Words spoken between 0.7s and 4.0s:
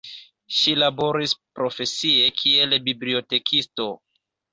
laboris profesie kiel bibliotekisto.